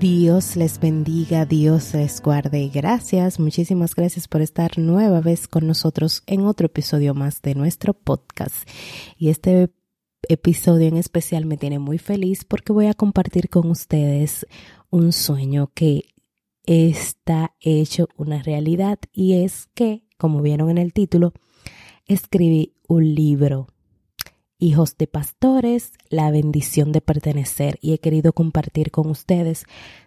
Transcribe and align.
Dios 0.00 0.56
les 0.56 0.80
bendiga, 0.80 1.44
Dios 1.44 1.92
les 1.92 2.22
guarde. 2.22 2.70
Gracias, 2.72 3.38
muchísimas 3.38 3.94
gracias 3.94 4.28
por 4.28 4.40
estar 4.40 4.78
nueva 4.78 5.20
vez 5.20 5.46
con 5.46 5.66
nosotros 5.66 6.22
en 6.26 6.46
otro 6.46 6.68
episodio 6.68 7.12
más 7.12 7.42
de 7.42 7.54
nuestro 7.54 7.92
podcast. 7.92 8.66
Y 9.18 9.28
este 9.28 9.68
episodio 10.26 10.88
en 10.88 10.96
especial 10.96 11.44
me 11.44 11.58
tiene 11.58 11.78
muy 11.78 11.98
feliz 11.98 12.46
porque 12.46 12.72
voy 12.72 12.86
a 12.86 12.94
compartir 12.94 13.50
con 13.50 13.68
ustedes 13.68 14.46
un 14.88 15.12
sueño 15.12 15.70
que 15.74 16.06
está 16.64 17.54
hecho 17.60 18.08
una 18.16 18.42
realidad 18.42 19.00
y 19.12 19.42
es 19.42 19.68
que, 19.74 20.06
como 20.16 20.40
vieron 20.40 20.70
en 20.70 20.78
el 20.78 20.94
título, 20.94 21.34
escribí 22.06 22.72
un 22.88 23.14
libro, 23.14 23.66
Hijos 24.60 24.96
de 24.96 25.06
Pastores, 25.08 25.92
la 26.08 26.30
bendición 26.30 26.92
de 26.92 27.00
pertenecer 27.00 27.78
y 27.82 27.92
he 27.92 27.98
querido 27.98 28.32
compartir 28.32 28.90
con 28.92 29.10
ustedes 29.10 29.64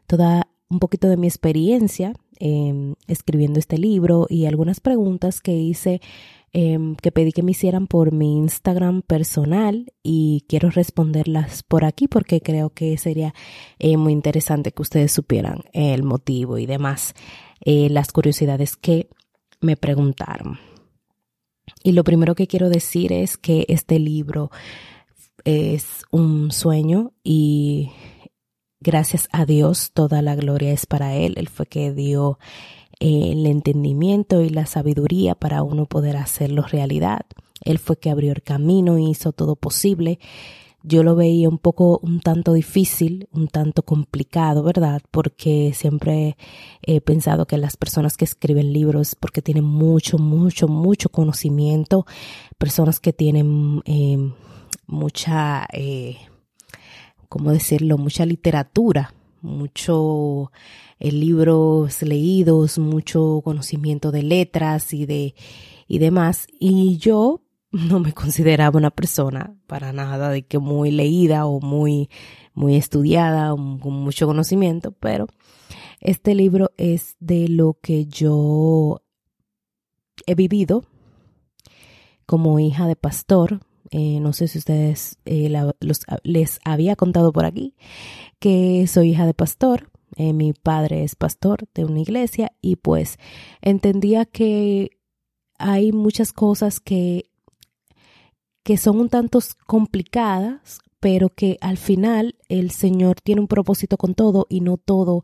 toda 0.08 0.48
un 0.70 0.80
poquito 0.80 1.10
de 1.10 1.18
mi 1.18 1.28
experiencia 1.28 2.14
em, 2.40 2.96
escribiendo 3.08 3.60
este 3.60 3.78
libro 3.78 4.28
y 4.30 4.46
algunas 4.46 4.80
preguntas 4.80 5.42
que 5.42 5.54
hice 5.54 6.00
Em, 6.56 6.96
que 6.96 7.12
pedí 7.12 7.32
que 7.32 7.42
me 7.42 7.50
hicieran 7.52 7.88
por 7.88 8.12
mi 8.12 8.38
Instagram 8.38 9.02
personal 9.02 9.92
y 10.04 10.46
quiero 10.48 10.70
responderlas 10.70 11.64
por 11.64 11.84
aquí 11.84 12.08
porque 12.08 12.42
creo 12.42 12.70
que 12.70 12.96
sería 13.00 13.34
eh, 13.80 13.98
muy 13.98 14.14
interesante 14.14 14.72
que 14.72 14.84
ustedes 14.84 15.12
supieran 15.12 15.64
el 15.74 16.04
motivo 16.04 16.60
y 16.60 16.68
demás, 16.68 17.16
eh, 17.62 17.90
las 17.90 18.12
curiosidades 18.12 18.76
que 18.76 19.10
me 19.62 19.78
preguntaron. 19.78 20.60
Y 21.82 21.94
lo 21.94 22.04
primero 22.04 22.36
que 22.36 22.48
quiero 22.48 22.70
decir 22.70 23.12
es 23.12 23.38
que 23.38 23.66
este 23.70 24.00
libro 24.00 24.52
es 25.46 26.04
un 26.12 26.52
sueño 26.52 27.14
y 27.24 27.92
gracias 28.80 29.28
a 29.32 29.46
Dios 29.46 29.92
toda 29.94 30.22
la 30.22 30.36
gloria 30.36 30.72
es 30.72 30.86
para 30.86 31.16
Él. 31.16 31.34
Él 31.38 31.50
fue 31.50 31.66
que 31.66 31.92
dio 31.92 32.38
el 33.00 33.46
entendimiento 33.46 34.42
y 34.42 34.50
la 34.50 34.66
sabiduría 34.66 35.36
para 35.36 35.64
uno 35.64 35.86
poder 35.86 36.18
hacerlo 36.18 36.64
realidad. 36.64 37.26
Él 37.62 37.80
fue 37.80 37.98
que 37.98 38.10
abrió 38.10 38.32
el 38.32 38.44
camino 38.44 38.98
y 38.98 39.10
hizo 39.10 39.32
todo 39.32 39.56
posible. 39.56 40.20
Yo 40.86 41.02
lo 41.02 41.16
veía 41.16 41.48
un 41.48 41.60
poco, 41.60 42.00
un 42.04 42.20
tanto 42.20 42.52
difícil, 42.52 43.30
un 43.32 43.48
tanto 43.48 43.84
complicado, 43.84 44.64
¿verdad? 44.64 45.02
Porque 45.12 45.72
siempre 45.74 46.36
he 46.82 47.00
pensado 47.00 47.46
que 47.46 47.58
las 47.58 47.78
personas 47.78 48.18
que 48.18 48.26
escriben 48.26 48.74
libros, 48.74 49.16
porque 49.16 49.42
tienen 49.42 49.64
mucho, 49.64 50.18
mucho, 50.18 50.68
mucho 50.68 51.08
conocimiento, 51.08 52.06
personas 52.58 53.00
que 53.00 53.14
tienen 53.14 53.82
eh, 53.86 54.18
mucha, 54.86 55.66
eh, 55.72 56.18
¿cómo 57.30 57.52
decirlo? 57.52 57.98
Mucha 57.98 58.26
literatura, 58.26 59.14
mucho 59.42 60.52
eh, 61.00 61.14
libros 61.14 62.02
leídos, 62.02 62.78
mucho 62.78 63.40
conocimiento 63.42 64.12
de 64.12 64.24
letras 64.24 64.94
y 64.94 65.06
de 65.06 65.34
y 65.88 66.00
demás. 66.00 66.48
Y 66.60 66.98
yo 66.98 67.43
no 67.90 68.00
me 68.00 68.14
consideraba 68.14 68.78
una 68.78 68.92
persona 68.92 69.56
para 69.68 69.92
nada 69.92 70.30
de 70.30 70.44
que 70.44 70.60
muy 70.60 70.92
leída 70.92 71.48
o 71.48 71.60
muy, 71.60 72.10
muy 72.54 72.76
estudiada 72.76 73.54
o 73.54 73.58
con 73.58 73.94
mucho 73.94 74.28
conocimiento, 74.28 74.92
pero 74.92 75.28
este 76.00 76.36
libro 76.36 76.72
es 76.78 77.16
de 77.20 77.48
lo 77.48 77.78
que 77.82 78.06
yo 78.06 79.02
he 80.28 80.36
vivido 80.36 80.86
como 82.28 82.60
hija 82.60 82.88
de 82.88 82.96
pastor. 82.96 83.62
Eh, 83.90 84.20
no 84.20 84.34
sé 84.34 84.48
si 84.48 84.60
ustedes 84.60 85.18
eh, 85.26 85.52
les 86.24 86.60
había 86.64 86.96
contado 86.96 87.32
por 87.34 87.46
aquí 87.46 87.76
que 88.40 88.86
soy 88.88 89.12
hija 89.12 89.26
de 89.26 89.34
pastor. 89.34 89.90
Eh, 90.16 90.34
mi 90.34 90.54
padre 90.54 91.04
es 91.04 91.16
pastor 91.16 91.66
de 91.74 91.86
una 91.86 92.02
iglesia 92.02 92.52
y 92.62 92.76
pues 92.76 93.18
entendía 93.62 94.26
que 94.26 94.92
hay 95.58 95.92
muchas 95.92 96.34
cosas 96.34 96.80
que, 96.80 97.33
que 98.64 98.78
son 98.78 99.00
un 99.00 99.10
tanto 99.10 99.40
complicadas, 99.66 100.80
pero 101.00 101.30
que 101.30 101.58
al 101.62 101.78
final 101.78 102.36
el 102.48 102.72
Señor 102.72 103.20
tiene 103.22 103.42
un 103.42 103.48
propósito 103.48 103.98
con 103.98 104.16
todo 104.16 104.46
y 104.50 104.62
no 104.62 104.78
todo 104.78 105.24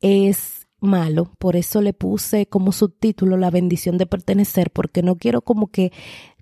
es 0.00 0.66
malo, 0.78 1.32
por 1.38 1.56
eso 1.56 1.80
le 1.80 1.94
puse 1.94 2.46
como 2.46 2.70
subtítulo 2.70 3.36
la 3.36 3.50
bendición 3.50 3.98
de 3.98 4.06
pertenecer, 4.06 4.70
porque 4.70 5.02
no 5.02 5.16
quiero 5.16 5.40
como 5.40 5.68
que 5.68 5.90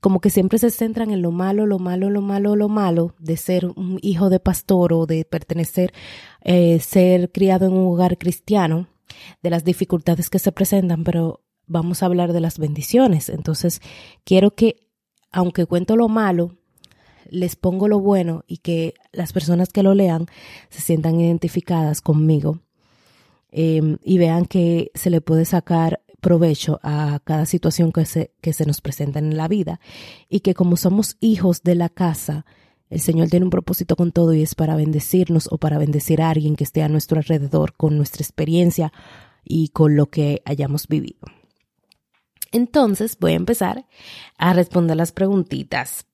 como 0.00 0.20
que 0.20 0.28
siempre 0.28 0.58
se 0.58 0.70
centran 0.70 1.10
en 1.12 1.22
lo 1.22 1.30
malo, 1.30 1.64
lo 1.64 1.78
malo, 1.78 2.10
lo 2.10 2.20
malo, 2.20 2.56
lo 2.56 2.68
malo 2.68 3.14
de 3.18 3.38
ser 3.38 3.64
un 3.64 3.98
hijo 4.02 4.28
de 4.28 4.38
pastor 4.38 4.92
o 4.92 5.06
de 5.06 5.24
pertenecer, 5.24 5.94
eh, 6.42 6.78
ser 6.80 7.32
criado 7.32 7.66
en 7.66 7.72
un 7.72 7.86
hogar 7.86 8.18
cristiano, 8.18 8.88
de 9.42 9.50
las 9.50 9.64
dificultades 9.64 10.30
que 10.30 10.38
se 10.38 10.52
presentan, 10.52 11.04
pero 11.04 11.40
vamos 11.66 12.02
a 12.02 12.06
hablar 12.06 12.32
de 12.32 12.40
las 12.40 12.58
bendiciones. 12.58 13.28
Entonces, 13.28 13.80
quiero 14.24 14.50
que, 14.50 14.83
aunque 15.34 15.66
cuento 15.66 15.96
lo 15.96 16.08
malo, 16.08 16.56
les 17.28 17.56
pongo 17.56 17.88
lo 17.88 18.00
bueno 18.00 18.44
y 18.46 18.58
que 18.58 18.94
las 19.12 19.32
personas 19.32 19.70
que 19.70 19.82
lo 19.82 19.94
lean 19.94 20.26
se 20.70 20.80
sientan 20.80 21.20
identificadas 21.20 22.00
conmigo 22.00 22.60
Em, 23.56 23.98
y 24.02 24.18
vean 24.18 24.46
que 24.46 24.90
se 24.94 25.10
le 25.10 25.20
puede 25.20 25.44
sacar 25.44 26.00
provecho 26.20 26.80
a 26.82 27.20
cada 27.22 27.46
situación 27.46 27.92
que 27.92 28.04
se, 28.04 28.32
que 28.40 28.52
se 28.52 28.66
nos 28.66 28.80
presenta 28.80 29.20
en 29.20 29.36
la 29.36 29.46
vida 29.46 29.78
y 30.28 30.40
que 30.40 30.54
como 30.54 30.76
somos 30.76 31.16
hijos 31.20 31.62
de 31.62 31.76
la 31.76 31.88
casa, 31.88 32.46
el 32.90 32.98
Señor 32.98 33.28
tiene 33.28 33.44
un 33.44 33.50
propósito 33.50 33.94
con 33.94 34.10
todo 34.10 34.34
y 34.34 34.42
es 34.42 34.56
para 34.56 34.74
bendecirnos 34.74 35.46
o 35.52 35.58
para 35.58 35.78
bendecir 35.78 36.20
a 36.20 36.30
alguien 36.30 36.56
que 36.56 36.64
esté 36.64 36.82
a 36.82 36.88
nuestro 36.88 37.18
alrededor 37.18 37.74
con 37.76 37.96
nuestra 37.96 38.24
experiencia 38.24 38.92
y 39.44 39.68
con 39.68 39.94
lo 39.94 40.06
que 40.06 40.42
hayamos 40.44 40.88
vivido. 40.88 41.20
Entonces 42.54 43.18
voy 43.18 43.32
a 43.32 43.36
empezar 43.36 43.84
a 44.38 44.52
responder 44.52 44.96
las 44.96 45.10
preguntitas 45.10 46.06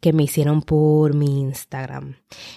que 0.00 0.12
me 0.12 0.22
hicieron 0.22 0.62
por 0.62 1.14
mi 1.14 1.40
Instagram. 1.40 2.14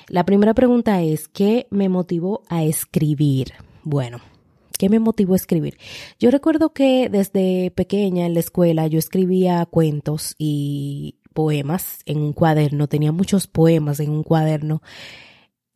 La 0.08 0.24
primera 0.24 0.54
pregunta 0.54 1.02
es, 1.02 1.28
¿qué 1.28 1.66
me 1.72 1.90
motivó 1.90 2.44
a 2.48 2.64
escribir? 2.64 3.54
Bueno, 3.84 4.20
¿qué 4.78 4.88
me 4.88 5.00
motivó 5.00 5.34
a 5.34 5.38
escribir? 5.38 5.80
Yo 6.20 6.30
recuerdo 6.30 6.74
que 6.74 7.10
desde 7.10 7.72
pequeña 7.72 8.28
en 8.28 8.36
la 8.36 8.42
escuela 8.42 8.86
yo 8.86 9.00
escribía 9.00 9.66
cuentos 9.66 10.36
y 10.38 11.16
poemas 11.34 12.02
en 12.06 12.20
un 12.20 12.34
cuaderno, 12.34 12.88
tenía 12.88 13.12
muchos 13.12 13.48
poemas 13.48 14.00
en 14.00 14.12
un 14.12 14.22
cuaderno 14.22 14.84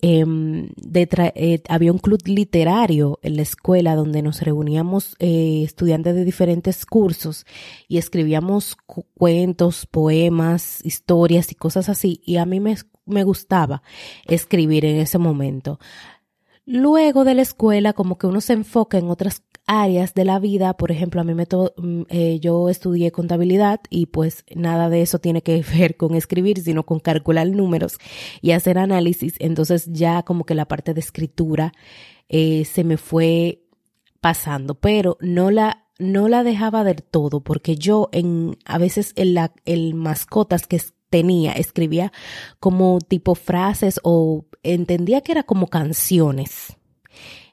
Em, 0.03 0.69
eh, 0.93 1.61
había 1.69 1.91
un 1.91 1.99
club 1.99 2.21
literario 2.25 3.19
en 3.21 3.35
la 3.35 3.43
escuela 3.43 3.95
donde 3.95 4.23
nos 4.23 4.41
reuníamos 4.41 5.15
eh, 5.19 5.61
estudiantes 5.63 6.15
de 6.15 6.25
diferentes 6.25 6.87
cursos 6.87 7.45
y 7.87 7.99
escribíamos 7.99 8.77
cuentos, 9.13 9.85
poemas, 9.85 10.83
historias 10.83 11.51
y 11.51 11.55
cosas 11.55 11.87
así. 11.87 12.19
Y 12.25 12.37
a 12.37 12.47
mí 12.47 12.59
me, 12.59 12.77
me 13.05 13.23
gustaba 13.23 13.83
escribir 14.25 14.85
en 14.85 14.97
ese 14.97 15.19
momento. 15.19 15.79
Luego 16.65 17.23
de 17.23 17.35
la 17.35 17.43
escuela, 17.43 17.93
como 17.93 18.17
que 18.17 18.27
uno 18.27 18.41
se 18.41 18.53
enfoca 18.53 18.97
en 18.97 19.09
otras 19.09 19.43
áreas 19.67 20.13
de 20.13 20.25
la 20.25 20.39
vida, 20.39 20.73
por 20.75 20.91
ejemplo, 20.91 21.21
a 21.21 21.23
mí 21.23 21.33
me 21.33 21.45
mm, 21.45 22.01
eh, 22.09 22.39
yo 22.39 22.69
estudié 22.69 23.11
contabilidad 23.11 23.79
y 23.89 24.07
pues 24.07 24.43
nada 24.55 24.89
de 24.89 25.01
eso 25.01 25.19
tiene 25.19 25.41
que 25.41 25.63
ver 25.77 25.97
con 25.97 26.15
escribir, 26.15 26.61
sino 26.61 26.83
con 26.85 26.99
calcular 26.99 27.47
números 27.47 27.97
y 28.41 28.51
hacer 28.51 28.77
análisis. 28.77 29.35
Entonces 29.39 29.87
ya 29.91 30.23
como 30.23 30.45
que 30.45 30.55
la 30.55 30.67
parte 30.67 30.93
de 30.93 30.99
escritura 30.99 31.73
eh, 32.29 32.65
se 32.65 32.83
me 32.83 32.97
fue 32.97 33.63
pasando, 34.19 34.75
pero 34.75 35.17
no 35.21 35.51
la 35.51 35.87
no 35.99 36.27
la 36.27 36.43
dejaba 36.43 36.83
del 36.83 37.03
todo 37.03 37.41
porque 37.41 37.75
yo 37.75 38.09
en 38.11 38.57
a 38.65 38.79
veces 38.79 39.13
en 39.15 39.35
la 39.35 39.53
el 39.65 39.93
mascotas 39.93 40.65
que 40.65 40.81
tenía 41.11 41.51
escribía 41.51 42.11
como 42.59 42.99
tipo 42.99 43.35
frases 43.35 43.99
o 44.03 44.45
entendía 44.63 45.21
que 45.21 45.33
era 45.33 45.43
como 45.43 45.67
canciones 45.67 46.77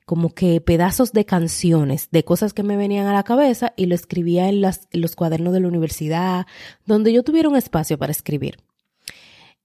como 0.08 0.32
que 0.32 0.62
pedazos 0.62 1.12
de 1.12 1.26
canciones, 1.26 2.08
de 2.10 2.24
cosas 2.24 2.54
que 2.54 2.62
me 2.62 2.78
venían 2.78 3.06
a 3.08 3.12
la 3.12 3.24
cabeza 3.24 3.74
y 3.76 3.84
lo 3.84 3.94
escribía 3.94 4.48
en, 4.48 4.62
las, 4.62 4.88
los 4.90 5.14
cuadernos 5.14 5.52
de 5.52 5.60
la 5.60 5.68
universidad, 5.68 6.46
donde 6.86 7.12
yo 7.12 7.22
tuviera 7.22 7.50
un 7.50 7.56
espacio 7.56 7.98
para 7.98 8.10
escribir. 8.10 8.56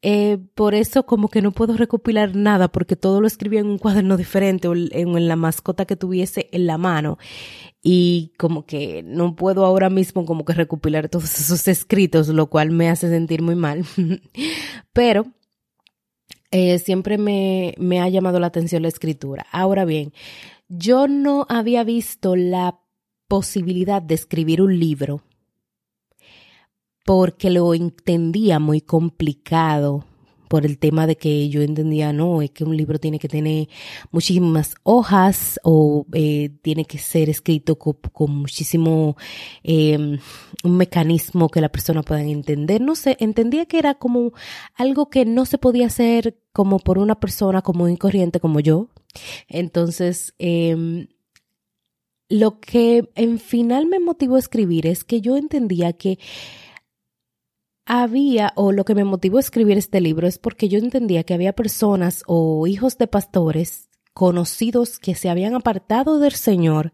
Eh, 0.01 0.39
por 0.53 0.75
eso 0.75 1.05
como 1.05 1.29
que 1.29 1.41
no 1.41 1.53
puedo 1.53 1.77
recopilar 1.77 2.35
nada 2.35 2.67
porque 2.67 2.97
todo 2.97 3.21
lo 3.21 3.27
escribía 3.27 3.61
en 3.61 3.67
un 3.67 3.77
cuaderno 3.77 4.17
diferente 4.17 4.67
o 4.67 4.73
en, 4.75 5.27
la 5.29 5.37
mascota 5.37 5.85
que 5.85 5.95
tuviese 5.95 6.49
en 6.51 6.67
la 6.67 6.77
mano 6.77 7.17
y 7.81 8.33
como 8.37 8.65
que 8.65 9.01
no 9.01 9.37
puedo 9.37 9.63
ahora 9.63 9.89
mismo 9.89 10.25
como 10.25 10.43
que 10.43 10.51
recopilar 10.51 11.07
todos 11.07 11.39
esos 11.39 11.69
escritos, 11.69 12.27
lo 12.27 12.47
cual 12.47 12.71
me 12.71 12.89
hace 12.89 13.07
sentir 13.07 13.41
muy 13.41 13.55
mal. 13.55 13.85
Pero 14.91 15.25
eh, 16.53 16.77
siempre 16.77 17.17
me, 17.17 17.73
me 17.79 17.99
ha 17.99 18.07
llamado 18.07 18.39
la 18.39 18.45
atención 18.45 18.83
la 18.83 18.87
escritura. 18.87 19.47
Ahora 19.51 19.85
bien, 19.85 20.13
yo 20.69 21.07
no 21.07 21.47
había 21.49 21.83
visto 21.83 22.35
la 22.35 22.79
posibilidad 23.27 24.03
de 24.03 24.13
escribir 24.13 24.61
un 24.61 24.79
libro 24.79 25.23
porque 27.03 27.49
lo 27.49 27.73
entendía 27.73 28.59
muy 28.59 28.81
complicado 28.81 30.05
por 30.53 30.67
el 30.67 30.77
tema 30.77 31.07
de 31.07 31.15
que 31.15 31.49
yo 31.49 31.63
entendía, 31.63 32.13
no, 32.13 32.43
es 32.43 32.51
que 32.51 32.63
un 32.63 32.77
libro 32.77 32.99
tiene 32.99 33.17
que 33.17 33.27
tener 33.27 33.69
muchísimas 34.11 34.75
hojas 34.83 35.59
o 35.63 36.05
eh, 36.13 36.51
tiene 36.61 36.85
que 36.85 36.99
ser 36.99 37.27
escrito 37.27 37.79
con, 37.79 38.29
muchísimo, 38.29 39.17
eh, 39.63 40.19
un 40.63 40.77
mecanismo 40.77 41.49
que 41.49 41.59
la 41.59 41.69
persona 41.69 42.03
pueda 42.03 42.21
entender. 42.21 42.81
No 42.81 42.93
sé, 42.93 43.17
entendía 43.19 43.65
que 43.65 43.79
era 43.79 43.95
como 43.95 44.33
algo 44.75 45.09
que 45.09 45.25
no 45.25 45.47
se 45.47 45.57
podía 45.57 45.87
hacer 45.87 46.37
como 46.51 46.77
por 46.77 46.99
una 46.99 47.19
persona 47.19 47.63
común 47.63 47.89
y 47.89 47.97
corriente 47.97 48.39
como 48.39 48.59
yo. 48.59 48.89
Entonces, 49.47 50.35
eh, 50.37 51.07
lo 52.29 52.59
que 52.59 53.09
en 53.15 53.39
final 53.39 53.87
me 53.87 53.99
motivó 53.99 54.35
a 54.35 54.39
escribir 54.39 54.85
es 54.85 55.03
que 55.03 55.19
yo 55.19 55.35
entendía 55.35 55.93
que 55.93 56.19
había, 57.85 58.53
o 58.55 58.71
lo 58.71 58.85
que 58.85 58.95
me 58.95 59.03
motivó 59.03 59.37
a 59.37 59.41
escribir 59.41 59.77
este 59.77 60.01
libro 60.01 60.27
es 60.27 60.37
porque 60.37 60.69
yo 60.69 60.79
entendía 60.79 61.23
que 61.23 61.33
había 61.33 61.53
personas 61.53 62.23
o 62.27 62.65
hijos 62.67 62.97
de 62.97 63.07
pastores 63.07 63.89
conocidos 64.13 64.99
que 64.99 65.15
se 65.15 65.29
habían 65.29 65.55
apartado 65.55 66.19
del 66.19 66.33
Señor 66.33 66.93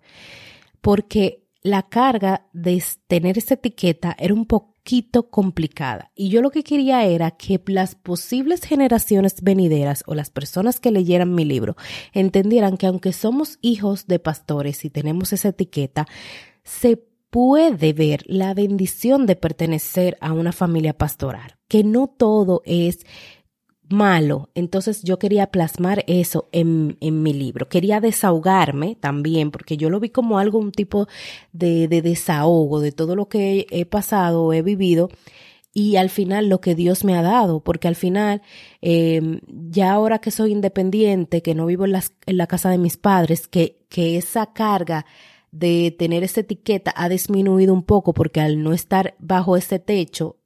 porque 0.81 1.45
la 1.61 1.89
carga 1.89 2.47
de 2.53 2.81
tener 3.07 3.37
esa 3.37 3.55
etiqueta 3.55 4.15
era 4.17 4.33
un 4.33 4.45
poquito 4.45 5.29
complicada. 5.29 6.11
Y 6.15 6.29
yo 6.29 6.41
lo 6.41 6.51
que 6.51 6.63
quería 6.63 7.03
era 7.05 7.31
que 7.31 7.61
las 7.67 7.95
posibles 7.95 8.63
generaciones 8.63 9.41
venideras 9.41 10.03
o 10.07 10.15
las 10.15 10.29
personas 10.29 10.79
que 10.79 10.91
leyeran 10.91 11.35
mi 11.35 11.43
libro 11.43 11.75
entendieran 12.13 12.77
que 12.77 12.87
aunque 12.87 13.11
somos 13.11 13.59
hijos 13.61 14.07
de 14.07 14.19
pastores 14.19 14.85
y 14.85 14.89
tenemos 14.89 15.33
esa 15.33 15.49
etiqueta, 15.49 16.07
se 16.63 17.08
puede 17.29 17.93
ver 17.93 18.23
la 18.25 18.53
bendición 18.53 19.25
de 19.25 19.35
pertenecer 19.35 20.17
a 20.21 20.33
una 20.33 20.51
familia 20.51 20.93
pastoral, 20.93 21.57
que 21.67 21.83
no 21.83 22.07
todo 22.07 22.61
es 22.65 23.05
malo. 23.89 24.49
Entonces 24.55 25.03
yo 25.03 25.19
quería 25.19 25.47
plasmar 25.47 26.03
eso 26.07 26.47
en, 26.51 26.97
en, 27.01 27.21
mi 27.23 27.33
libro. 27.33 27.67
Quería 27.67 27.99
desahogarme 27.99 28.95
también, 28.95 29.51
porque 29.51 29.77
yo 29.77 29.89
lo 29.89 29.99
vi 29.99 30.09
como 30.09 30.39
algo, 30.39 30.59
un 30.59 30.71
tipo 30.71 31.07
de, 31.51 31.87
de 31.87 32.01
desahogo 32.01 32.79
de 32.79 32.91
todo 32.91 33.15
lo 33.15 33.27
que 33.27 33.65
he 33.71 33.85
pasado, 33.85 34.53
he 34.53 34.61
vivido. 34.61 35.09
Y 35.71 35.97
al 35.97 36.09
final 36.09 36.49
lo 36.49 36.61
que 36.61 36.73
Dios 36.73 37.03
me 37.03 37.15
ha 37.15 37.21
dado, 37.21 37.63
porque 37.63 37.87
al 37.87 37.95
final, 37.95 38.41
eh, 38.81 39.39
ya 39.47 39.91
ahora 39.91 40.19
que 40.19 40.31
soy 40.31 40.51
independiente, 40.51 41.43
que 41.43 41.53
no 41.53 41.67
vivo 41.67 41.85
en, 41.85 41.91
las, 41.91 42.13
en 42.25 42.37
la 42.37 42.47
casa 42.47 42.71
de 42.71 42.79
mis 42.79 42.97
padres, 42.97 43.47
que, 43.47 43.77
que 43.87 44.17
esa 44.17 44.51
carga 44.51 45.05
de 45.51 45.95
tener 45.97 46.23
esa 46.23 46.41
etiqueta 46.41 46.93
ha 46.95 47.09
disminuido 47.09 47.73
un 47.73 47.83
poco 47.83 48.13
porque 48.13 48.41
al 48.41 48.61
no 48.61 48.73
estar 48.73 49.15
bajo 49.19 49.57
ese 49.57 49.79
techo, 49.79 50.37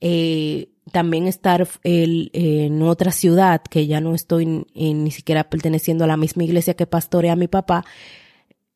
eh, 0.00 0.70
también 0.92 1.26
estar 1.26 1.68
en 1.82 2.82
otra 2.82 3.10
ciudad, 3.10 3.62
que 3.62 3.86
ya 3.86 4.00
no 4.00 4.14
estoy 4.14 4.46
ni 4.46 5.10
siquiera 5.10 5.50
perteneciendo 5.50 6.04
a 6.04 6.06
la 6.06 6.16
misma 6.16 6.44
iglesia 6.44 6.74
que 6.74 6.86
pastorea 6.86 7.36
mi 7.36 7.48
papá, 7.48 7.84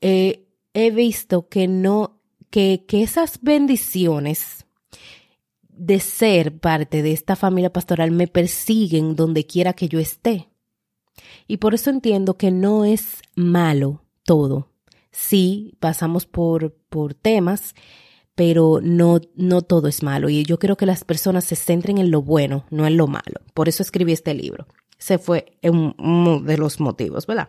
eh, 0.00 0.46
he 0.74 0.90
visto 0.90 1.48
que 1.48 1.68
no, 1.68 2.20
que, 2.50 2.84
que 2.86 3.02
esas 3.02 3.40
bendiciones 3.40 4.66
de 5.68 6.00
ser 6.00 6.58
parte 6.58 7.02
de 7.02 7.12
esta 7.12 7.34
familia 7.34 7.72
pastoral 7.72 8.10
me 8.10 8.28
persiguen 8.28 9.16
donde 9.16 9.46
quiera 9.46 9.72
que 9.72 9.88
yo 9.88 9.98
esté. 9.98 10.48
Y 11.46 11.58
por 11.58 11.74
eso 11.74 11.90
entiendo 11.90 12.36
que 12.36 12.50
no 12.50 12.84
es 12.84 13.22
malo 13.34 14.04
todo 14.24 14.71
sí 15.12 15.74
pasamos 15.78 16.26
por, 16.26 16.74
por 16.88 17.14
temas, 17.14 17.74
pero 18.34 18.80
no, 18.82 19.20
no 19.36 19.62
todo 19.62 19.88
es 19.88 20.02
malo. 20.02 20.28
Y 20.28 20.42
yo 20.44 20.58
quiero 20.58 20.76
que 20.76 20.86
las 20.86 21.04
personas 21.04 21.44
se 21.44 21.56
centren 21.56 21.98
en 21.98 22.10
lo 22.10 22.22
bueno, 22.22 22.64
no 22.70 22.86
en 22.86 22.96
lo 22.96 23.06
malo. 23.06 23.40
Por 23.54 23.68
eso 23.68 23.82
escribí 23.82 24.12
este 24.12 24.34
libro. 24.34 24.66
Ese 24.98 25.18
fue 25.18 25.58
uno 25.62 26.40
de 26.40 26.56
los 26.56 26.80
motivos, 26.80 27.26
¿verdad? 27.26 27.48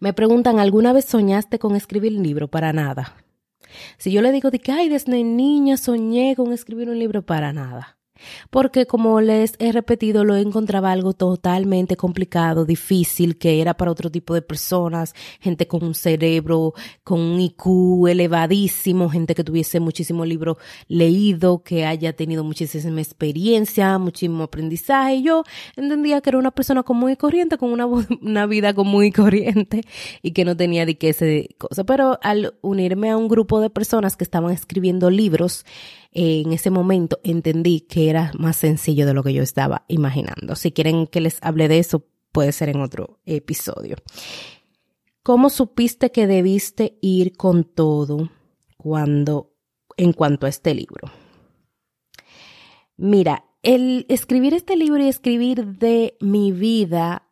Me 0.00 0.12
preguntan, 0.12 0.58
¿alguna 0.58 0.92
vez 0.92 1.04
soñaste 1.06 1.58
con 1.58 1.76
escribir 1.76 2.16
un 2.16 2.22
libro? 2.22 2.48
Para 2.48 2.72
nada. 2.72 3.16
Si 3.98 4.12
yo 4.12 4.22
le 4.22 4.30
digo 4.30 4.50
de 4.50 4.60
que, 4.60 4.70
ay, 4.70 4.88
desde 4.88 5.24
niña 5.24 5.76
soñé 5.76 6.36
con 6.36 6.52
escribir 6.52 6.88
un 6.88 6.98
libro, 6.98 7.22
para 7.22 7.52
nada 7.52 7.98
porque 8.50 8.86
como 8.86 9.20
les 9.20 9.54
he 9.58 9.72
repetido, 9.72 10.24
lo 10.24 10.36
encontraba 10.36 10.92
algo 10.92 11.12
totalmente 11.12 11.96
complicado, 11.96 12.64
difícil, 12.64 13.36
que 13.36 13.60
era 13.60 13.74
para 13.74 13.90
otro 13.90 14.10
tipo 14.10 14.34
de 14.34 14.42
personas, 14.42 15.14
gente 15.40 15.66
con 15.66 15.82
un 15.84 15.94
cerebro, 15.94 16.74
con 17.02 17.20
un 17.20 17.40
IQ 17.40 18.08
elevadísimo, 18.08 19.10
gente 19.10 19.34
que 19.34 19.44
tuviese 19.44 19.80
muchísimo 19.80 20.24
libro 20.24 20.58
leído, 20.88 21.62
que 21.62 21.84
haya 21.84 22.14
tenido 22.14 22.44
muchísima 22.44 23.00
experiencia, 23.00 23.98
muchísimo 23.98 24.44
aprendizaje. 24.44 25.22
Yo 25.22 25.44
entendía 25.76 26.20
que 26.20 26.30
era 26.30 26.38
una 26.38 26.50
persona 26.50 26.82
común 26.82 27.10
y 27.10 27.16
corriente, 27.16 27.58
con 27.58 27.70
una, 27.70 27.86
una 27.86 28.46
vida 28.46 28.74
común 28.74 29.04
y 29.04 29.12
corriente 29.12 29.82
y 30.22 30.32
que 30.32 30.44
no 30.44 30.56
tenía 30.56 30.86
de 30.86 30.96
qué 30.96 31.10
ese 31.10 31.48
cosa. 31.58 31.84
Pero 31.84 32.18
al 32.22 32.54
unirme 32.62 33.10
a 33.10 33.16
un 33.16 33.28
grupo 33.28 33.60
de 33.60 33.70
personas 33.70 34.16
que 34.16 34.24
estaban 34.24 34.52
escribiendo 34.52 35.10
libros, 35.10 35.64
en 36.14 36.52
ese 36.52 36.70
momento 36.70 37.20
entendí 37.24 37.80
que 37.80 38.08
era 38.08 38.32
más 38.38 38.56
sencillo 38.56 39.04
de 39.04 39.14
lo 39.14 39.22
que 39.22 39.34
yo 39.34 39.42
estaba 39.42 39.84
imaginando. 39.88 40.54
Si 40.54 40.70
quieren 40.70 41.08
que 41.08 41.20
les 41.20 41.38
hable 41.42 41.68
de 41.68 41.80
eso, 41.80 42.06
puede 42.32 42.52
ser 42.52 42.68
en 42.68 42.80
otro 42.80 43.18
episodio. 43.26 43.96
¿Cómo 45.22 45.50
supiste 45.50 46.12
que 46.12 46.26
debiste 46.26 46.98
ir 47.00 47.36
con 47.36 47.64
todo 47.64 48.30
cuando, 48.76 49.54
en 49.96 50.12
cuanto 50.12 50.46
a 50.46 50.50
este 50.50 50.74
libro? 50.74 51.10
Mira, 52.96 53.44
el 53.62 54.06
escribir 54.08 54.54
este 54.54 54.76
libro 54.76 55.02
y 55.02 55.08
escribir 55.08 55.66
de 55.78 56.16
mi 56.20 56.52
vida, 56.52 57.28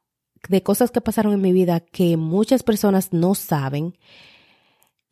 de 0.49 0.63
cosas 0.63 0.91
que 0.91 1.01
pasaron 1.01 1.35
en 1.35 1.41
mi 1.41 1.53
vida 1.53 1.81
que 1.81 2.17
muchas 2.17 2.63
personas 2.63 3.13
no 3.13 3.35
saben, 3.35 3.97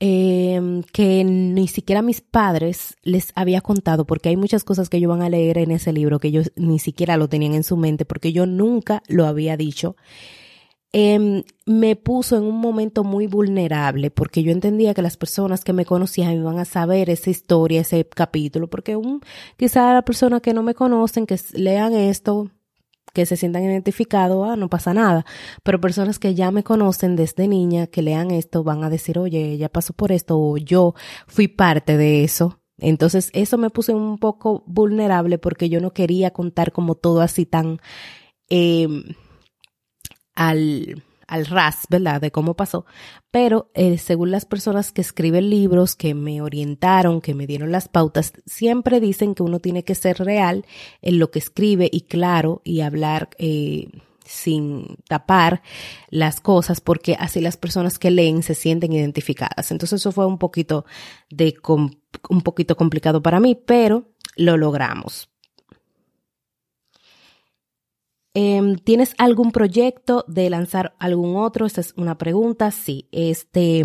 eh, 0.01 0.83
que 0.93 1.25
ni 1.25 1.69
siquiera 1.69 2.01
mis 2.01 2.23
padres 2.23 2.97
les 3.03 3.33
había 3.35 3.61
contado, 3.61 4.07
porque 4.07 4.31
hay 4.31 4.37
muchas 4.37 4.65
cosas 4.65 4.89
que 4.89 4.97
ellos 4.97 5.11
van 5.11 5.23
a 5.23 5.29
leer 5.29 5.59
en 5.59 5.71
ese 5.71 5.93
libro 5.93 6.19
que 6.19 6.29
ellos 6.29 6.53
ni 6.57 6.79
siquiera 6.79 7.19
lo 7.19 7.29
tenían 7.29 7.55
en 7.55 7.65
su 7.65 7.77
mente, 7.77 8.07
porque 8.07 8.33
yo 8.33 8.47
nunca 8.47 9.03
lo 9.09 9.27
había 9.27 9.57
dicho. 9.57 9.97
Eh, 10.93 11.45
me 11.67 11.95
puso 11.95 12.37
en 12.37 12.43
un 12.43 12.57
momento 12.57 13.05
muy 13.05 13.29
vulnerable 13.29 14.11
porque 14.11 14.43
yo 14.43 14.51
entendía 14.51 14.93
que 14.93 15.03
las 15.03 15.17
personas 15.17 15.63
que 15.63 15.73
me 15.73 15.85
conocían 15.85 16.33
iban 16.33 16.59
a 16.59 16.65
saber 16.65 17.11
esa 17.11 17.31
historia, 17.31 17.83
ese 17.83 18.05
capítulo, 18.09 18.69
porque 18.69 18.97
un, 18.97 19.21
quizá 19.57 19.95
las 19.95 20.03
personas 20.03 20.41
que 20.41 20.53
no 20.53 20.65
me 20.65 20.75
conocen, 20.75 21.27
que 21.27 21.39
lean 21.53 21.93
esto, 21.95 22.51
que 23.13 23.27
se 23.27 23.37
sientan 23.37 23.65
identificados, 23.65 24.49
ah, 24.49 24.57
no 24.57 24.69
pasa 24.69 24.95
nada. 24.95 25.25
Pero 25.63 25.81
personas 25.81 26.19
que 26.19 26.35
ya 26.35 26.51
me 26.51 26.65
conocen 26.65 27.17
desde 27.17 27.49
niña, 27.49 27.87
que 27.87 28.03
lean 28.03 28.31
esto, 28.31 28.65
van 28.65 28.85
a 28.85 28.91
decir, 28.91 29.19
oye, 29.19 29.53
ella 29.53 29.69
pasó 29.69 29.93
por 29.93 30.13
esto 30.13 30.39
o 30.39 30.57
yo 30.57 30.95
fui 31.27 31.49
parte 31.49 31.97
de 31.97 32.25
eso. 32.25 32.61
Entonces 32.79 33.31
eso 33.35 33.59
me 33.59 33.71
puse 33.71 33.93
un 33.93 34.19
poco 34.19 34.65
vulnerable 34.67 35.39
porque 35.39 35.69
yo 35.69 35.81
no 35.81 35.93
quería 35.93 36.31
contar 36.31 36.73
como 36.73 36.95
todo 36.95 37.21
así 37.21 37.45
tan 37.47 37.79
eh, 38.49 38.89
al 40.35 41.03
al 41.31 41.47
ras, 41.47 41.85
¿verdad? 41.89 42.21
De 42.21 42.31
cómo 42.31 42.55
pasó. 42.55 42.85
Pero 43.31 43.71
eh, 43.75 43.97
según 43.99 44.31
las 44.31 44.45
personas 44.45 44.93
que 44.93 45.01
escriben 45.01 45.49
libros, 45.49 45.95
que 45.95 46.15
me 46.15 46.43
orientaron, 46.43 47.21
que 47.21 47.35
me 47.35 47.47
dieron 47.47 47.73
las 47.73 47.89
pautas, 47.89 48.33
siempre 48.47 49.01
dicen 49.01 49.35
que 49.35 49.43
uno 49.43 49.61
tiene 49.61 49.85
que 49.85 49.95
ser 49.95 50.19
real 50.19 50.67
en 51.01 51.19
lo 51.19 51.31
que 51.31 51.39
escribe 51.39 51.89
y 51.91 52.03
claro 52.03 52.61
y 52.65 52.81
hablar. 52.81 53.31
Eh, 53.39 53.89
sin 54.25 54.97
tapar 55.09 55.61
las 56.09 56.41
cosas 56.41 56.81
porque 56.81 57.17
así 57.19 57.41
las 57.41 57.57
personas 57.57 57.99
que 57.99 58.13
leen 58.13 58.45
se 58.45 58.55
sienten 58.55 58.93
identificadas. 58.93 59.73
Entonces 59.73 60.01
eso 60.01 60.13
fue 60.13 60.25
un 60.25 60.39
poquito 60.39 60.85
de 61.31 61.57
un 62.29 62.41
poquito 62.43 62.77
complicado 62.77 63.23
para 63.23 63.41
mí, 63.41 63.57
pero 63.57 64.05
lo 64.37 64.57
logramos. 64.57 65.30
Em, 68.33 68.77
¿Tienes 68.77 69.15
algún 69.19 69.51
proyecto 69.51 70.25
de 70.29 70.51
lanzar 70.51 70.95
algún 70.99 71.37
otro? 71.37 71.67
Esa 71.67 71.81
es 71.81 71.95
una 71.97 72.17
pregunta. 72.17 72.71
Sí, 72.71 73.09
este, 73.11 73.85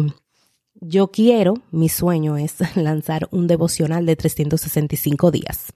yo 0.76 1.12
quiero, 1.12 1.56
mi 1.72 1.90
sueño 1.90 2.38
es 2.38 2.56
lanzar 2.76 3.28
un 3.32 3.48
devocional 3.48 4.06
de 4.06 4.16
365 4.16 5.32
días. 5.32 5.74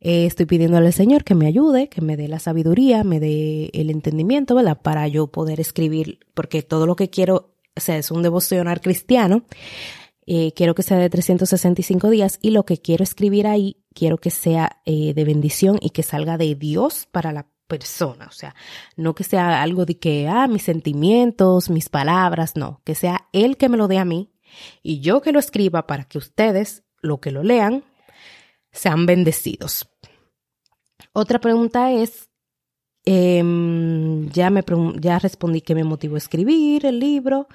Eh, 0.00 0.26
estoy 0.26 0.46
pidiéndole 0.46 0.86
al 0.86 0.92
Señor 0.92 1.24
que 1.24 1.34
me 1.34 1.46
ayude, 1.46 1.88
que 1.88 2.00
me 2.00 2.16
dé 2.16 2.28
la 2.28 2.38
sabiduría, 2.38 3.04
me 3.04 3.20
dé 3.20 3.70
el 3.72 3.90
entendimiento, 3.90 4.54
¿verdad? 4.54 4.80
Para 4.80 5.08
yo 5.08 5.28
poder 5.28 5.60
escribir, 5.60 6.20
porque 6.34 6.62
todo 6.62 6.86
lo 6.86 6.94
que 6.94 7.08
quiero, 7.08 7.54
o 7.74 7.80
sea, 7.80 7.96
es 7.96 8.10
un 8.10 8.22
devocional 8.22 8.80
cristiano. 8.80 9.44
Eh, 10.26 10.52
quiero 10.54 10.74
que 10.74 10.82
sea 10.82 10.98
de 10.98 11.10
365 11.10 12.08
días 12.08 12.38
y 12.40 12.50
lo 12.50 12.64
que 12.64 12.78
quiero 12.78 13.02
escribir 13.04 13.46
ahí, 13.46 13.76
quiero 13.94 14.16
que 14.16 14.30
sea 14.30 14.80
eh, 14.86 15.12
de 15.14 15.24
bendición 15.24 15.78
y 15.80 15.90
que 15.90 16.02
salga 16.02 16.38
de 16.38 16.54
Dios 16.54 17.08
para 17.10 17.32
la 17.32 17.46
persona, 17.66 18.26
o 18.26 18.32
sea, 18.32 18.54
no 18.96 19.14
que 19.14 19.24
sea 19.24 19.62
algo 19.62 19.84
de 19.86 19.98
que, 19.98 20.28
ah, 20.28 20.46
mis 20.46 20.62
sentimientos, 20.62 21.70
mis 21.70 21.88
palabras, 21.88 22.56
no, 22.56 22.80
que 22.84 22.94
sea 22.94 23.28
Él 23.32 23.56
que 23.56 23.68
me 23.68 23.76
lo 23.76 23.88
dé 23.88 23.98
a 23.98 24.04
mí 24.04 24.32
y 24.82 25.00
yo 25.00 25.20
que 25.22 25.32
lo 25.32 25.38
escriba 25.38 25.86
para 25.86 26.04
que 26.04 26.18
ustedes, 26.18 26.84
lo 27.00 27.20
que 27.20 27.30
lo 27.30 27.42
lean, 27.42 27.84
sean 28.72 29.06
bendecidos. 29.06 29.88
Otra 31.12 31.40
pregunta 31.40 31.92
es, 31.92 32.28
em, 33.04 34.28
ya, 34.30 34.50
me 34.50 34.64
ya 35.00 35.18
respondí 35.18 35.60
que 35.60 35.74
me 35.74 35.84
motivó 35.84 36.16
a 36.16 36.18
escribir 36.18 36.86
el 36.86 36.98
libro. 36.98 37.48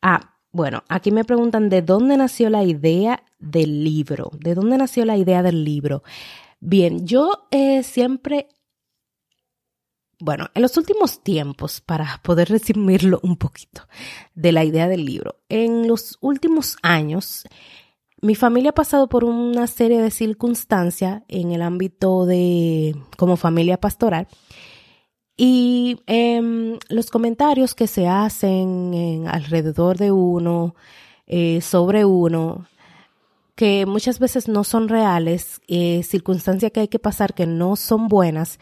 Ah, 0.00 0.38
bueno, 0.50 0.84
aquí 0.88 1.10
me 1.10 1.24
preguntan 1.24 1.68
de 1.68 1.82
dónde 1.82 2.16
nació 2.16 2.50
la 2.50 2.64
idea 2.64 3.24
del 3.38 3.84
libro, 3.84 4.30
de 4.38 4.54
dónde 4.54 4.78
nació 4.78 5.04
la 5.04 5.16
idea 5.16 5.42
del 5.42 5.64
libro. 5.64 6.02
Bien, 6.60 7.06
yo 7.06 7.48
eh, 7.50 7.82
siempre 7.82 8.48
bueno, 10.22 10.46
en 10.54 10.62
los 10.62 10.76
últimos 10.76 11.20
tiempos, 11.24 11.80
para 11.80 12.20
poder 12.22 12.48
resumirlo 12.48 13.18
un 13.24 13.36
poquito 13.36 13.88
de 14.36 14.52
la 14.52 14.64
idea 14.64 14.86
del 14.86 15.04
libro, 15.04 15.40
en 15.48 15.88
los 15.88 16.16
últimos 16.20 16.76
años, 16.80 17.44
mi 18.20 18.36
familia 18.36 18.70
ha 18.70 18.74
pasado 18.74 19.08
por 19.08 19.24
una 19.24 19.66
serie 19.66 20.00
de 20.00 20.12
circunstancias 20.12 21.22
en 21.26 21.50
el 21.50 21.60
ámbito 21.60 22.24
de 22.24 22.94
como 23.16 23.36
familia 23.36 23.80
pastoral 23.80 24.28
y 25.36 25.98
em, 26.06 26.78
los 26.88 27.10
comentarios 27.10 27.74
que 27.74 27.88
se 27.88 28.06
hacen 28.06 29.24
alrededor 29.26 29.98
de 29.98 30.12
uno, 30.12 30.76
eh, 31.26 31.60
sobre 31.62 32.04
uno, 32.04 32.68
que 33.56 33.86
muchas 33.86 34.20
veces 34.20 34.46
no 34.46 34.62
son 34.62 34.88
reales, 34.88 35.60
eh, 35.66 36.04
circunstancias 36.04 36.70
que 36.70 36.78
hay 36.78 36.88
que 36.88 37.00
pasar 37.00 37.34
que 37.34 37.46
no 37.46 37.74
son 37.74 38.06
buenas, 38.06 38.60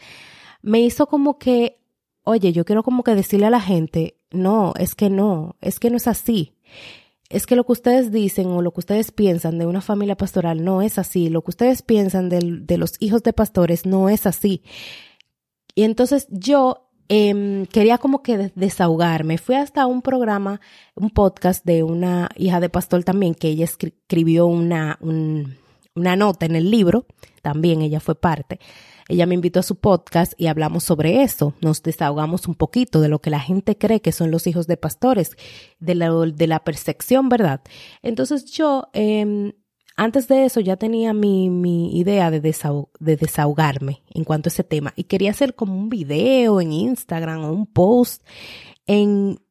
me 0.61 0.81
hizo 0.81 1.07
como 1.07 1.37
que, 1.37 1.79
oye, 2.23 2.53
yo 2.53 2.65
quiero 2.65 2.83
como 2.83 3.03
que 3.03 3.15
decirle 3.15 3.47
a 3.47 3.51
la 3.51 3.61
gente, 3.61 4.17
no, 4.31 4.73
es 4.77 4.95
que 4.95 5.09
no, 5.09 5.55
es 5.61 5.79
que 5.79 5.89
no 5.89 5.97
es 5.97 6.07
así. 6.07 6.53
Es 7.29 7.45
que 7.45 7.55
lo 7.55 7.65
que 7.65 7.71
ustedes 7.71 8.11
dicen 8.11 8.47
o 8.47 8.61
lo 8.61 8.71
que 8.71 8.81
ustedes 8.81 9.11
piensan 9.11 9.57
de 9.57 9.65
una 9.65 9.81
familia 9.81 10.17
pastoral 10.17 10.65
no 10.65 10.81
es 10.81 10.97
así. 10.97 11.29
Lo 11.29 11.43
que 11.43 11.51
ustedes 11.51 11.81
piensan 11.81 12.27
de, 12.27 12.77
los 12.77 12.93
hijos 12.99 13.23
de 13.23 13.31
pastores 13.31 13.85
no 13.85 14.09
es 14.09 14.25
así. 14.25 14.63
Y 15.73 15.83
entonces 15.83 16.27
yo 16.29 16.89
eh, 17.07 17.65
quería 17.71 17.97
como 17.99 18.21
que 18.21 18.51
desahogarme. 18.55 19.37
Fui 19.37 19.55
hasta 19.55 19.85
un 19.85 20.01
programa, 20.01 20.59
un 20.93 21.09
podcast 21.09 21.63
de 21.63 21.83
una 21.83 22.29
hija 22.35 22.59
de 22.59 22.69
pastor 22.69 23.05
también, 23.05 23.33
que 23.33 23.47
ella 23.47 23.63
escribió 23.63 24.45
una, 24.45 24.97
un, 24.99 25.55
una 25.95 26.15
nota 26.15 26.45
en 26.45 26.55
el 26.55 26.69
libro, 26.69 27.05
también 27.41 27.81
ella 27.81 27.99
fue 27.99 28.15
parte. 28.15 28.59
Ella 29.11 29.25
me 29.25 29.35
invitó 29.35 29.59
a 29.59 29.63
su 29.63 29.75
podcast 29.75 30.31
y 30.37 30.47
hablamos 30.47 30.85
sobre 30.85 31.21
eso. 31.21 31.53
Nos 31.59 31.83
desahogamos 31.83 32.47
un 32.47 32.55
poquito 32.55 33.01
de 33.01 33.09
lo 33.09 33.19
que 33.19 33.29
la 33.29 33.41
gente 33.41 33.77
cree 33.77 33.99
que 33.99 34.13
son 34.13 34.31
los 34.31 34.47
hijos 34.47 34.67
de 34.67 34.77
pastores, 34.77 35.35
de 35.79 35.95
la, 35.95 36.09
de 36.13 36.47
la 36.47 36.63
percepción, 36.63 37.27
¿verdad? 37.27 37.59
Entonces 38.03 38.45
yo, 38.45 38.87
eh, 38.93 39.53
antes 39.97 40.29
de 40.29 40.45
eso 40.45 40.61
ya 40.61 40.77
tenía 40.77 41.11
mi, 41.13 41.49
mi 41.49 41.99
idea 41.99 42.31
de, 42.31 42.39
de 42.39 43.17
desahogarme 43.17 44.01
en 44.13 44.23
cuanto 44.23 44.47
a 44.47 44.51
ese 44.51 44.63
tema 44.63 44.93
y 44.95 45.03
quería 45.03 45.31
hacer 45.31 45.55
como 45.55 45.77
un 45.77 45.89
video 45.89 46.61
en 46.61 46.71
Instagram 46.71 47.43
o 47.43 47.51
un 47.51 47.65
post 47.65 48.25
en, 48.85 49.41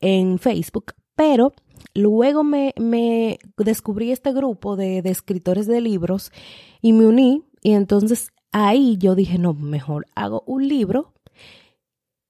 en 0.00 0.38
Facebook, 0.38 0.92
pero 1.16 1.54
luego 1.94 2.44
me, 2.44 2.74
me 2.78 3.38
descubrí 3.56 4.12
este 4.12 4.34
grupo 4.34 4.76
de 4.76 4.98
escritores 4.98 5.66
de 5.66 5.80
libros 5.80 6.30
y 6.82 6.92
me 6.92 7.06
uní 7.06 7.42
y 7.62 7.72
entonces 7.72 8.32
ahí 8.52 8.96
yo 8.98 9.14
dije, 9.14 9.38
no, 9.38 9.54
mejor 9.54 10.06
hago 10.14 10.42
un 10.46 10.68
libro, 10.68 11.14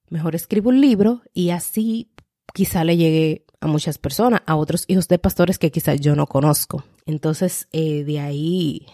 mejor 0.09 0.35
escribo 0.35 0.71
un 0.71 0.81
libro 0.81 1.23
y 1.35 1.51
así 1.51 2.11
quizá 2.55 2.85
le 2.85 2.97
llegue 2.97 3.45
a 3.61 3.67
muchas 3.67 3.99
personas, 3.99 4.43
a 4.47 4.57
otros 4.57 4.85
hijos 4.89 5.09
de 5.09 5.19
pastores 5.19 5.59
que 5.59 5.71
quizás 5.71 6.01
yo 6.01 6.15
no 6.15 6.27
conozco. 6.27 6.85
Entonces, 7.07 7.69
eh, 7.73 8.05
de 8.05 8.21
ahí 8.21 8.87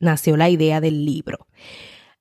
nació 0.00 0.36
la 0.36 0.50
idea 0.50 0.80
del 0.80 1.04
libro. 1.04 1.46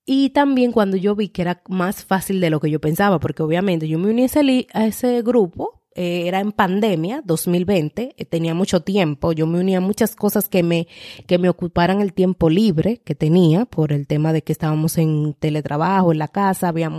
Y 0.05 0.31
también 0.31 0.71
cuando 0.71 0.97
yo 0.97 1.15
vi 1.15 1.29
que 1.29 1.41
era 1.41 1.63
más 1.69 2.03
fácil 2.03 2.41
de 2.41 2.49
lo 2.49 2.59
que 2.59 2.69
yo 2.69 2.81
pensaba, 2.81 3.19
porque 3.19 3.41
obviamente 3.41 3.87
yo 3.87 3.97
me 3.99 4.09
uní 4.09 4.25
a 4.25 4.79
a 4.79 4.85
ese 4.85 5.21
grupo 5.21 5.82
eh, 5.95 6.27
era 6.27 6.39
en 6.39 6.51
pandemia, 6.51 7.21
2020, 7.23 8.15
eh, 8.17 8.25
tenía 8.25 8.53
mucho 8.53 8.81
tiempo, 8.81 9.31
yo 9.31 9.45
me 9.45 9.59
unía 9.59 9.77
a 9.77 9.81
muchas 9.81 10.15
cosas 10.15 10.49
que 10.49 10.63
me, 10.63 10.87
que 11.27 11.37
me 11.37 11.49
ocuparan 11.49 12.01
el 12.01 12.13
tiempo 12.13 12.49
libre 12.49 13.01
que 13.03 13.13
tenía 13.13 13.65
por 13.65 13.93
el 13.93 14.07
tema 14.07 14.33
de 14.33 14.41
que 14.41 14.51
estábamos 14.51 14.97
en 14.97 15.35
teletrabajo, 15.35 16.11
en 16.11 16.17
la 16.17 16.27
casa, 16.27 16.69
había 16.69 16.91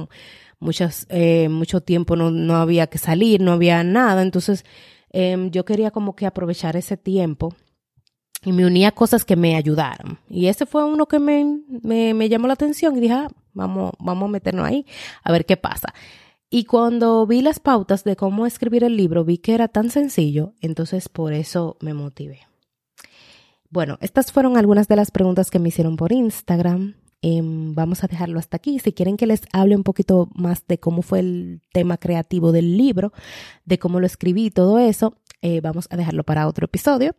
muchas, 0.60 1.06
eh, 1.08 1.48
mucho 1.48 1.80
tiempo, 1.80 2.14
no, 2.14 2.30
no 2.30 2.56
había 2.56 2.86
que 2.86 2.98
salir, 2.98 3.40
no 3.40 3.52
había 3.52 3.82
nada, 3.82 4.22
entonces 4.22 4.64
em, 5.10 5.50
yo 5.50 5.64
quería 5.64 5.90
como 5.90 6.14
que 6.14 6.26
aprovechar 6.26 6.76
ese 6.76 6.96
tiempo 6.96 7.54
y 8.44 8.52
me 8.52 8.66
unía 8.66 8.88
a 8.88 8.92
cosas 8.92 9.24
que 9.24 9.36
me 9.36 9.56
ayudaron. 9.56 10.18
Y 10.28 10.46
ese 10.46 10.66
fue 10.66 10.84
uno 10.84 11.06
que 11.06 11.18
me, 11.18 11.60
me, 11.82 12.14
me 12.14 12.28
llamó 12.28 12.46
la 12.46 12.54
atención 12.54 12.96
y 12.96 13.00
dije, 13.00 13.14
ah, 13.14 13.28
vamos, 13.54 13.92
vamos 13.98 14.28
a 14.28 14.32
meternos 14.32 14.66
ahí 14.66 14.86
a 15.22 15.32
ver 15.32 15.46
qué 15.46 15.56
pasa. 15.56 15.92
Y 16.54 16.66
cuando 16.66 17.26
vi 17.26 17.42
las 17.42 17.58
pautas 17.58 18.04
de 18.04 18.14
cómo 18.14 18.46
escribir 18.46 18.84
el 18.84 18.96
libro, 18.96 19.24
vi 19.24 19.38
que 19.38 19.54
era 19.54 19.66
tan 19.66 19.90
sencillo, 19.90 20.52
entonces 20.60 21.08
por 21.08 21.32
eso 21.32 21.76
me 21.80 21.94
motivé. 21.94 22.42
Bueno, 23.70 23.98
estas 24.00 24.30
fueron 24.30 24.56
algunas 24.56 24.86
de 24.86 24.94
las 24.94 25.10
preguntas 25.10 25.50
que 25.50 25.58
me 25.58 25.70
hicieron 25.70 25.96
por 25.96 26.12
Instagram. 26.12 26.94
Em, 27.22 27.74
vamos 27.74 28.04
a 28.04 28.06
dejarlo 28.06 28.38
hasta 28.38 28.56
aquí. 28.56 28.78
Si 28.78 28.92
quieren 28.92 29.16
que 29.16 29.26
les 29.26 29.40
hable 29.52 29.74
un 29.74 29.82
poquito 29.82 30.28
más 30.32 30.64
de 30.68 30.78
cómo 30.78 31.02
fue 31.02 31.18
el 31.18 31.60
tema 31.72 31.96
creativo 31.96 32.52
del 32.52 32.76
libro, 32.76 33.12
de 33.64 33.80
cómo 33.80 33.98
lo 33.98 34.06
escribí, 34.06 34.50
todo 34.50 34.78
eso, 34.78 35.16
eh, 35.42 35.60
vamos 35.60 35.88
a 35.90 35.96
dejarlo 35.96 36.22
para 36.22 36.46
otro 36.46 36.66
episodio. 36.66 37.16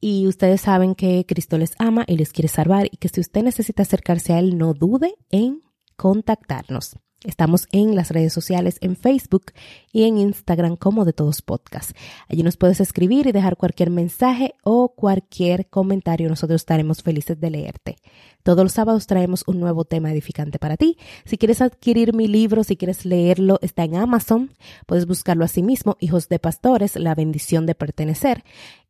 Y 0.00 0.28
ustedes 0.28 0.60
saben 0.60 0.94
que 0.94 1.26
Cristo 1.26 1.58
les 1.58 1.74
ama 1.80 2.04
y 2.06 2.16
les 2.16 2.32
quiere 2.32 2.46
salvar 2.46 2.86
y 2.92 2.98
que 2.98 3.08
si 3.08 3.20
usted 3.20 3.42
necesita 3.42 3.82
acercarse 3.82 4.34
a 4.34 4.38
Él, 4.38 4.56
no 4.56 4.72
dude 4.72 5.16
en 5.30 5.62
contactarnos. 5.96 6.94
Estamos 7.24 7.68
en 7.70 7.94
las 7.94 8.10
redes 8.10 8.32
sociales, 8.32 8.78
en 8.80 8.96
Facebook 8.96 9.52
y 9.92 10.04
en 10.04 10.18
Instagram 10.18 10.76
como 10.76 11.04
de 11.04 11.12
todos 11.12 11.40
podcast. 11.40 11.92
Allí 12.28 12.42
nos 12.42 12.56
puedes 12.56 12.80
escribir 12.80 13.28
y 13.28 13.32
dejar 13.32 13.56
cualquier 13.56 13.90
mensaje 13.90 14.54
o 14.64 14.88
cualquier 14.88 15.68
comentario. 15.68 16.28
Nosotros 16.28 16.62
estaremos 16.62 17.02
felices 17.02 17.38
de 17.38 17.50
leerte. 17.50 17.96
Todos 18.42 18.64
los 18.64 18.72
sábados 18.72 19.06
traemos 19.06 19.44
un 19.46 19.60
nuevo 19.60 19.84
tema 19.84 20.10
edificante 20.10 20.58
para 20.58 20.76
ti. 20.76 20.98
Si 21.24 21.38
quieres 21.38 21.60
adquirir 21.60 22.12
mi 22.12 22.26
libro, 22.26 22.64
si 22.64 22.76
quieres 22.76 23.04
leerlo, 23.04 23.60
está 23.62 23.84
en 23.84 23.94
Amazon. 23.94 24.50
Puedes 24.86 25.06
buscarlo 25.06 25.44
así 25.44 25.62
mismo, 25.62 25.96
Hijos 26.00 26.28
de 26.28 26.40
Pastores, 26.40 26.96
la 26.96 27.14
bendición 27.14 27.66
de 27.66 27.76
pertenecer. 27.76 28.42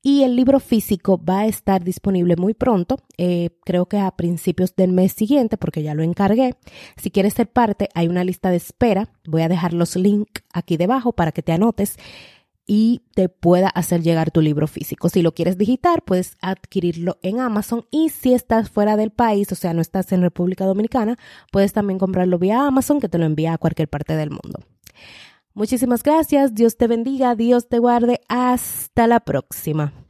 Y 0.02 0.24
el 0.24 0.34
libro 0.34 0.58
físico 0.58 1.20
va 1.22 1.40
a 1.40 1.46
estar 1.46 1.84
disponible 1.84 2.34
muy 2.36 2.54
pronto, 2.54 2.96
eh, 3.18 3.50
creo 3.64 3.86
que 3.86 3.98
a 3.98 4.10
principios 4.10 4.74
del 4.74 4.90
mes 4.92 5.12
siguiente, 5.12 5.56
porque 5.56 5.84
ya 5.84 5.94
lo 5.94 6.02
encargué. 6.02 6.56
Si 6.96 7.12
quieres 7.12 7.34
ser 7.34 7.48
parte, 7.48 7.88
hay 7.94 8.08
una 8.08 8.24
lista 8.24 8.50
de 8.50 8.56
espera. 8.56 9.08
Voy 9.26 9.42
a 9.42 9.48
dejar 9.48 9.72
los 9.72 9.94
links 9.94 10.42
aquí 10.52 10.76
debajo 10.76 11.12
para 11.12 11.30
que 11.30 11.42
te 11.42 11.52
anotes 11.52 11.98
y 12.66 13.02
te 13.14 13.28
pueda 13.28 13.68
hacer 13.68 14.02
llegar 14.02 14.30
tu 14.30 14.40
libro 14.40 14.66
físico. 14.66 15.08
Si 15.08 15.22
lo 15.22 15.34
quieres 15.34 15.58
digitar, 15.58 16.02
puedes 16.02 16.36
adquirirlo 16.40 17.18
en 17.22 17.40
Amazon 17.40 17.86
y 17.90 18.08
si 18.08 18.34
estás 18.34 18.70
fuera 18.70 18.96
del 18.96 19.10
país, 19.10 19.50
o 19.52 19.54
sea, 19.54 19.74
no 19.74 19.80
estás 19.80 20.12
en 20.12 20.22
República 20.22 20.64
Dominicana, 20.64 21.18
puedes 21.50 21.72
también 21.72 21.98
comprarlo 21.98 22.38
vía 22.38 22.66
Amazon 22.66 23.00
que 23.00 23.08
te 23.08 23.18
lo 23.18 23.24
envía 23.24 23.52
a 23.52 23.58
cualquier 23.58 23.88
parte 23.88 24.16
del 24.16 24.30
mundo. 24.30 24.60
Muchísimas 25.54 26.02
gracias, 26.02 26.54
Dios 26.54 26.76
te 26.76 26.86
bendiga, 26.86 27.34
Dios 27.34 27.68
te 27.68 27.78
guarde, 27.78 28.20
hasta 28.28 29.06
la 29.06 29.20
próxima. 29.20 30.01